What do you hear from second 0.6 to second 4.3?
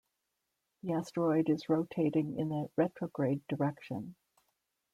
The asteroid is rotating in a retrograde direction.